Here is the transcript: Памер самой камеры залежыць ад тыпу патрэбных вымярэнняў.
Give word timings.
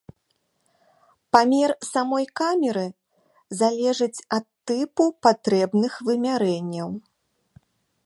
Памер 1.37 1.71
самой 1.91 2.25
камеры 2.41 2.87
залежыць 3.61 4.25
ад 4.39 4.45
тыпу 4.71 5.03
патрэбных 5.29 5.93
вымярэнняў. 6.09 6.89